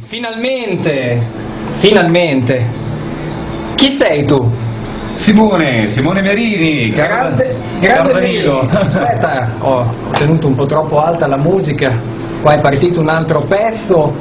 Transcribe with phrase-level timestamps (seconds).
[0.00, 1.18] Finalmente,
[1.78, 2.62] finalmente.
[3.74, 4.52] Chi sei tu?
[5.14, 8.68] Simone, Simone Merini, Grande, grande Danilo.
[8.68, 11.98] Aspetta, ho tenuto un po' troppo alta la musica.
[12.42, 14.12] Qua è partito un altro pezzo.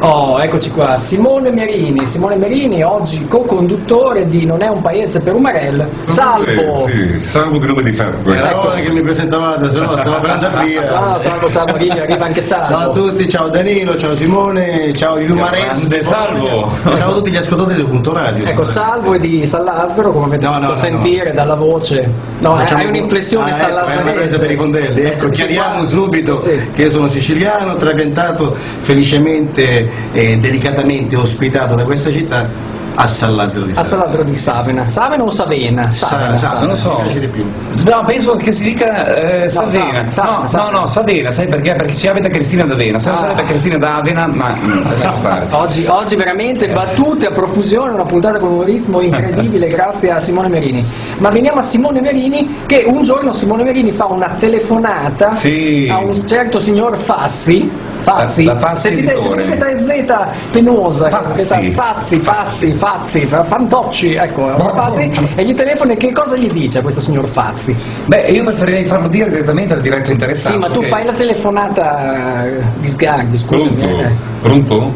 [0.00, 5.34] Oh, eccoci qua, Simone Merini, Simone Merini, oggi co-conduttore di Non è un paese per
[5.34, 6.86] Umarell, salvo!
[6.86, 8.30] Eh, sì, salvo di nome di fatto.
[8.30, 11.12] Era ora che mi presentavate, se no stavo per andare via.
[11.12, 12.66] Ah, salvo, salvo, arriva, arriva anche salvo.
[12.66, 15.88] Ciao a tutti, ciao Danilo, ciao Simone, ciao gli Umarezzi.
[15.88, 16.70] Grande Salvo.
[16.94, 18.44] Ciao a tutti gli ascoltatori del punto radio.
[18.44, 22.10] Ecco, salvo è di Sall'Alvero, come avete No, potuto no, no, sentire dalla voce.
[22.40, 24.38] No, Facciamo hai un'inflessione ah, ecco, è una presa sall'alverese.
[24.38, 25.00] per i fondelli.
[25.00, 25.84] Ecco, chiariamo qua.
[25.86, 26.70] subito Sì, sì.
[26.74, 33.66] che io sono siciliano, trapiantato felicemente e delicatamente ospitato da questa città a San Lazzaro
[33.66, 33.88] di A Savona.
[33.90, 34.88] Sall'Alvero di Savena.
[34.88, 35.92] Savena o Savena?
[35.92, 36.94] Sa- sa- non lo so.
[36.96, 37.44] mi piace di più.
[37.84, 39.70] No, penso che si dica eh, Savena.
[39.70, 40.70] Savena, Savena, no, Savena.
[40.70, 41.74] no, no, Savena, sai perché?
[41.74, 43.18] Perché ci avete Cristina d'Avena, se no Ah.
[43.18, 44.56] sarebbe Cristina d'Avena, ma
[44.88, 45.46] lasciamo stare.
[45.50, 50.48] Oggi, oggi veramente battute a profusione, una puntata con un ritmo incredibile grazie a Simone
[50.48, 50.82] Merini.
[51.18, 55.86] Ma veniamo a Simone Merini che un giorno Simone Merini fa una telefonata Sì.
[55.90, 57.70] a un certo signor Fassi.
[58.06, 61.30] Fazzi, La- la Fazzi sentite, sentite questa Z penosa, Fazzi.
[61.32, 66.48] questa Fazzi, Fazzi, Fazzi, fa- Fantocci, ecco, Fazzi, e gli telefona e che cosa gli
[66.48, 67.74] dice a questo signor Fazzi?
[68.06, 70.54] Beh, io preferirei farlo dire direttamente al diretto interessato.
[70.54, 72.44] Sì, ma tu fai la telefonata
[72.78, 73.66] di sgarbi, scusa.
[73.66, 73.98] Pronto?
[74.00, 74.10] eh.
[74.40, 74.92] Pronto?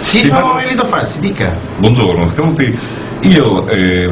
[0.00, 1.54] Sì, Sì, sono Elito Fazzi, dica.
[1.76, 2.78] Buongiorno, ascolti,
[3.20, 4.08] io eh,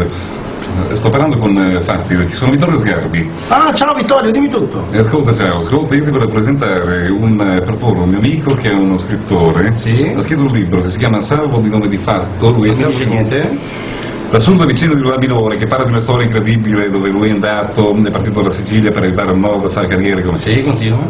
[0.92, 3.28] sto parlando con eh, Fazzi, sono Vittorio Sgarbi.
[3.48, 4.86] Ah, ciao Vittorio, dimmi tutto.
[4.90, 8.70] E ascolta, ciao, ascolta, io ti vorrei presentare un, eh, proporre un mio amico che
[8.70, 10.12] è uno scrittore, Sì.
[10.16, 12.86] ha scritto un libro che si chiama Salvo di nome di fatto, lui Non è
[12.86, 13.58] dice niente?
[14.30, 17.94] L'assurda vicenda di Lula Minore che parla di una storia incredibile dove lui è andato,
[18.02, 21.00] è partito dalla Sicilia per arrivare al nord a fare carriera come Sì, continua.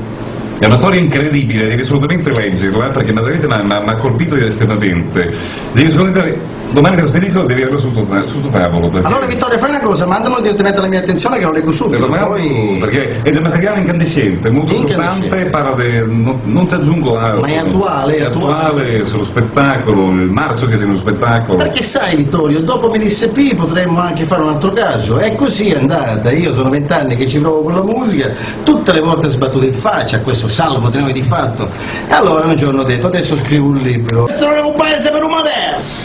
[0.59, 5.33] È una storia incredibile, devi assolutamente leggerla perché veramente mi ha- colpito estremamente.
[5.73, 6.39] Devi assolutamente,
[6.73, 8.89] domani te lo spedico devi averlo sul tuo, sul tuo tavolo.
[8.89, 11.77] Perché Allora Vittorio, fai una cosa, mandalo direttamente alla mia attenzione che lo leggo Te
[11.77, 11.99] subito.
[12.01, 12.77] lo mando Poi...
[12.81, 17.41] perché è del materiale incandescente, molto importante, parla de- non, non ti aggiungo altro.
[17.41, 18.65] Ma è attuale, È è attuale.
[18.67, 21.57] attuale sullo spettacolo, il marcio che c'è nello spettacolo.
[21.59, 25.19] Perché sai Vittorio, dopo MLSP potremmo anche fare un altro caso.
[25.21, 26.31] E così è andata.
[26.33, 28.31] Io sono vent'anni che ci provo con la musica,
[28.65, 31.69] tutte le volte sbattuto in faccia a questo salvo di nome di fatto.
[32.09, 34.25] E allora un giorno ho detto, adesso scrivo un libro.
[34.25, 36.05] Questo non è un paese per umanes!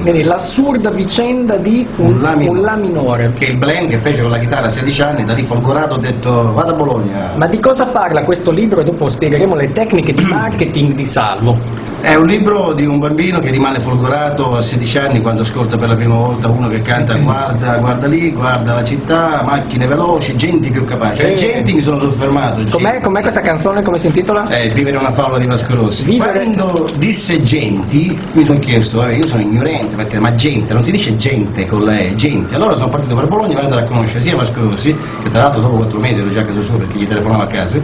[0.00, 2.58] Quindi l'assurda vicenda di un, Un La minore.
[2.58, 3.32] un La minore.
[3.34, 5.98] Che il blend che fece con la chitarra a 16 anni, da lì folgorato ho
[5.98, 7.30] detto vado a Bologna.
[7.36, 11.58] Ma di cosa parla questo libro e dopo spiegheremo le tecniche di marketing di Salvo.
[12.04, 15.88] È un libro di un bambino che rimane folgorato a 16 anni quando ascolta per
[15.88, 20.70] la prima volta uno che canta guarda, guarda lì, guarda la città, macchine veloci, genti
[20.70, 21.22] più capaci.
[21.22, 22.62] A genti mi sono soffermato.
[22.70, 24.46] Com'è, com'è questa canzone, come si intitola?
[24.48, 26.04] Eh, vivere una favola di Vasco Rossi.
[26.04, 30.82] Vivere- Quando disse genti, mi sono chiesto, vabbè, io sono ignorante perché, ma gente, non
[30.82, 32.54] si dice gente con la E, gente.
[32.54, 35.76] Allora sono partito per Bologna andare a conoscere sia Vasco Rossi, che tra l'altro dopo
[35.76, 37.78] quattro mesi ero già a casa sua perché gli telefonavo a casa,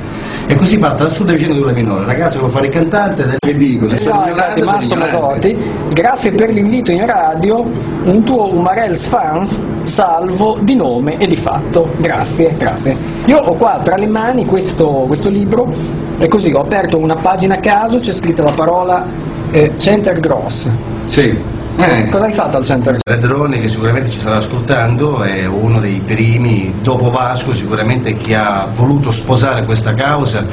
[0.46, 2.04] e così parte l'assurda vicenda di una minore.
[2.04, 4.96] Ragazzo, devo fare il cantante, del- che dico, se sono Ciao, ignorante.
[4.96, 5.56] Masotti,
[5.90, 9.46] grazie per l'invito in radio, un tuo Umarels fan,
[9.84, 11.90] salvo di nome e di fatto.
[11.98, 12.96] Grazie, grazie.
[13.26, 15.72] Io ho qua tra le mani questo, questo libro
[16.18, 19.06] e così ho aperto una pagina a caso, c'è scritta la parola
[19.52, 20.68] eh, Center Gross.
[21.06, 21.58] Sì.
[21.76, 22.08] Eh.
[22.10, 23.16] Cosa hai fatto al Center Gross?
[23.16, 28.68] Redrone che sicuramente ci starà ascoltando è uno dei primi, dopo Vasco sicuramente, che ha
[28.74, 30.44] voluto sposare questa causa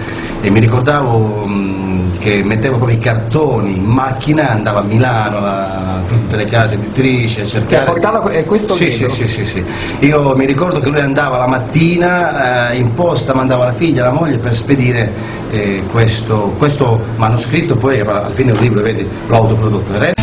[0.41, 1.96] e mi ricordavo mh,
[2.27, 7.39] che mettevo proprio i cartoni in macchina, andava a Milano, a tutte le case editrici
[7.39, 7.85] a cercare...
[7.85, 9.09] Cioè, portava que- eh, questo sì, libro?
[9.09, 9.65] Sì, sì, sì, sì.
[9.99, 14.11] Io mi ricordo che lui andava la mattina eh, in posta, mandava la figlia, la
[14.11, 15.09] moglie per spedire
[15.51, 20.16] eh, questo, questo manoscritto, poi alla fine il libro, vedi, l'ho autoprodotto.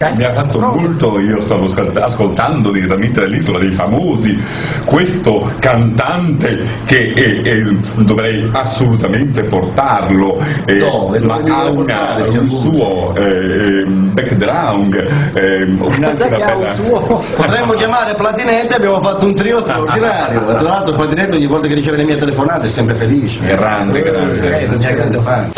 [0.00, 0.74] Mi ha fatto No.
[0.74, 4.40] molto, io stavo ascolt- ascoltando direttamente dall'isola dei famosi
[4.86, 11.18] questo cantante che eh, eh, dovrei assolutamente portarlo, eh, Dove?
[11.18, 14.94] Dove ma ha una- un suo eh, eh, background,
[15.34, 17.00] eh, Cos'è una che ha un bella- suo?
[17.34, 20.44] Potremmo chiamare Platinette, abbiamo fatto un trio straordinario.
[20.44, 23.44] Tra l'altro Platinette ogni volta che riceve le mie telefonate è sempre felice.
[23.44, 24.58] Grande, grande.
[24.58, 25.50] È il mio grande fan.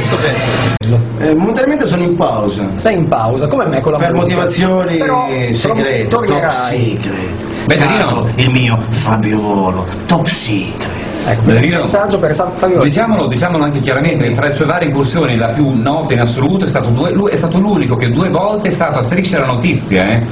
[0.00, 0.98] Questo pezzo?
[1.18, 2.64] Eh, momentaneamente sono in pausa.
[2.76, 4.34] Sei in pausa, come me con la Per musica.
[4.34, 7.18] motivazioni Però, segrete, però top secret.
[7.66, 8.26] Danilo.
[8.36, 10.88] il mio Fabio Volo, top secret.
[11.26, 12.80] Ecco, un messaggio per Sa- Fabio.
[12.80, 16.68] Diciamolo, diciamolo anche chiaramente, fra le sue varie incursioni, la più nota in assoluto è
[16.68, 20.12] stato, due- lui è stato l'unico che due volte è stato a striscia la notizia,
[20.12, 20.22] eh?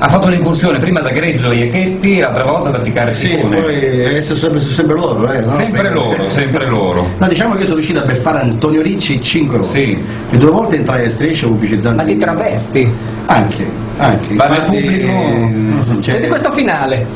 [0.00, 3.60] Ha fatto un'incursione prima da Greggio e Chetti, l'altra volta da Ticare Sì, Simone.
[3.60, 5.54] poi adesso sempre, sono sempre loro, eh, no?
[5.54, 7.08] Sempre loro, sempre loro.
[7.18, 9.72] No, diciamo che io sono riuscito a beffare Antonio Ricci 5 volte.
[9.72, 9.98] Sì.
[10.30, 11.96] E due volte entrai a striscia pubblicizzando.
[11.96, 12.88] Ma di travesti.
[13.26, 13.66] Anche,
[13.98, 14.34] anche.
[14.34, 17.06] Ma Infatti, pubblico- eh, cioè- Senti questo finale.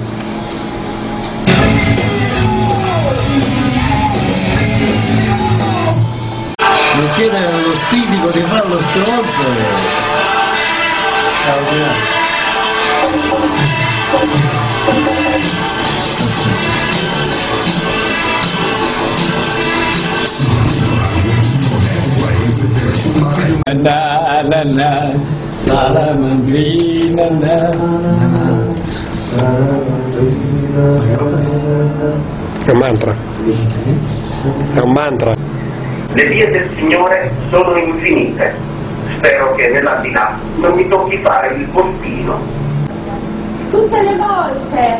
[6.96, 8.78] Non chiedere allo stitico di fare lo
[13.20, 13.62] stronzo.
[23.82, 24.91] Na na na,
[25.50, 27.56] salamandrina na.
[32.64, 33.14] È un mantra.
[34.75, 35.35] È un mantra.
[36.14, 38.55] Le vie del Signore sono infinite.
[39.17, 42.62] Spero che nell'aldilà non mi tocchi fare il postino.
[43.72, 44.98] Tutte le volte,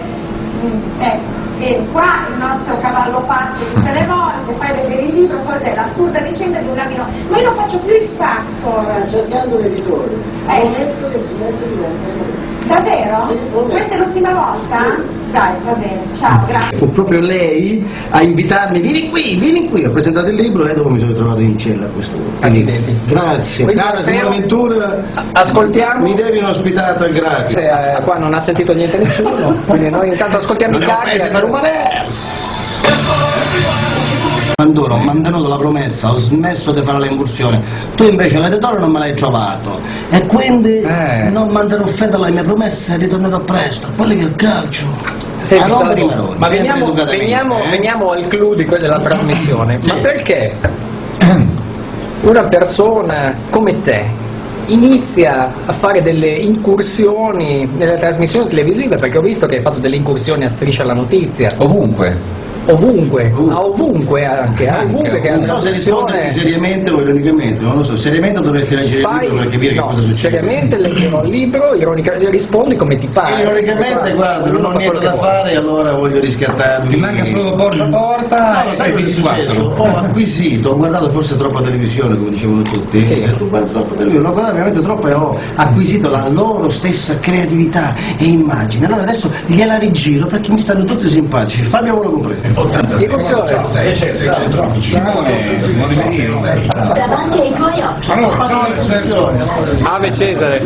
[0.65, 5.37] mm, ecco, e qua il nostro cavallo pazzo tutte le volte, fai vedere il libro,
[5.43, 7.07] cos'è l'assurda vicenda di un abito.
[7.29, 9.09] Ma io non faccio più X Factor.
[9.09, 10.13] cercando un editore.
[10.13, 10.61] Eh.
[10.61, 12.52] Prometto che si mette di rompere.
[12.67, 13.23] Davvero?
[13.23, 13.39] Sì.
[13.69, 15.21] Questa è l'ultima volta?
[15.33, 16.77] Dai, va bene, ciao, grazie.
[16.77, 20.91] Fu proprio lei a invitarmi, vieni qui, vieni qui, ho presentato il libro e dopo
[20.91, 22.95] mi sono trovato in cella a questo Accidenti.
[23.07, 26.05] Grazie, Quindi, cara Simona Matteo, Ventura, Ascoltiamo.
[26.05, 27.49] mi devi un'ospitata, grazie.
[27.49, 30.89] Se, eh, qua non ha sentito niente nessuno, quindi noi intanto ascoltiamo Non i è
[30.89, 31.81] un paese per cari.
[34.63, 37.61] Quando ho mantenuto la promessa, ho smesso di fare le incursioni,
[37.97, 41.29] tu invece l'editore non me l'hai trovato e quindi Eh.
[41.31, 44.87] non manterrò fede alle mie promesse e ritornerò presto, quello che è il calcio.
[45.41, 47.69] Senti, Salvo, maroni, ma veniamo, veniamo- eh.
[47.71, 49.79] veniamo al clou di que- della trasmissione.
[49.81, 49.91] Sì.
[49.91, 50.55] Ma perché
[52.23, 54.05] una persona come te
[54.67, 58.95] inizia a fare delle incursioni nelle trasmissioni televisive?
[58.95, 63.51] Perché ho visto che hai fatto delle incursioni a striscia la notizia, Ovunque ovunque, uh.
[63.51, 67.83] a ovunque anche, anche, ovunque che non so se rispondi seriamente o ironicamente, non lo
[67.83, 69.15] so, seriamente dovresti leggere Fai...
[69.15, 70.35] il libro per capire no, che cosa succede.
[70.41, 73.39] Seriamente leggerò il libro, ironicamente rispondi come ti pare.
[73.39, 76.89] E ironicamente guarda, non ho niente da fare e allora voglio riscattarmi.
[76.89, 78.63] Ti manca solo porta a porta.
[78.65, 79.75] No, e sai cosa è successo?
[79.77, 83.03] Ho acquisito, ho guardato forse troppa televisione, come dicevano tutti.
[83.03, 83.21] Sì.
[83.21, 87.95] Certo, guardi troppa televisione, ho guardato veramente troppo e ho acquisito la loro stessa creatività
[88.19, 88.87] e immagine.
[88.87, 92.52] Allora adesso gliela rigiro perché mi stanno tutti simpatici, Fabio lo compreso.
[92.55, 95.01] 86 611
[96.95, 98.11] Davanti ai tuoi occhi.
[99.85, 100.61] Ave Cesare.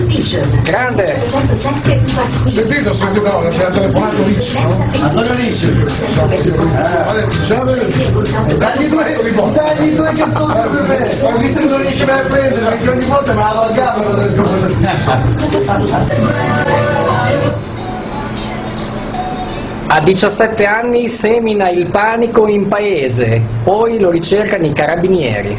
[0.63, 1.19] Grande.
[1.29, 4.57] 107 Sentite, ho sentito, no, abbiamo telefonato Ricci.
[4.57, 5.73] Antonio Ricci.
[8.57, 9.21] Dagli due,
[9.53, 11.09] dagli due cazzotti per me.
[11.23, 14.15] Ho visto che non riesce mai a prendere, perché ogni volta me la lagavano.
[19.89, 25.57] A 17 anni semina il panico in paese, poi lo ricercano i carabinieri.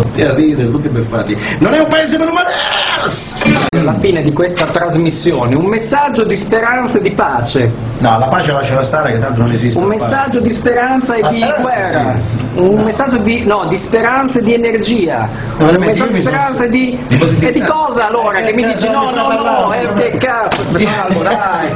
[0.00, 1.36] Tutti a ridere, tutti beffati.
[1.58, 3.36] Non è un paese per umanes!
[3.70, 8.52] Alla fine di questa trasmissione un messaggio di speranza e di pace, No, la pace
[8.52, 9.80] lasciala stare che tanto non esiste.
[9.80, 12.14] un messaggio di speranza e La di speranza, guerra,
[12.54, 12.60] sì.
[12.60, 16.64] un messaggio di, no, di speranza e di energia, No, un io messaggio di speranza
[16.64, 18.38] e di, di e di cosa allora?
[18.38, 21.72] Eh, Che mi che dici cazzo no, mi no, no, eh, che cazzo, salvo, dai.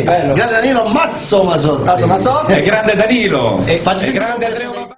[0.07, 1.83] Grande Danilo, grande Danilo Masso Masotti.
[1.83, 2.53] Maso Mazzotti.
[2.53, 3.61] E grande Danilo.
[3.67, 4.96] E- E grande Andrea